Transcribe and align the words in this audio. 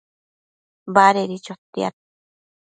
Badedi 0.95 1.37
chotiad 1.45 1.93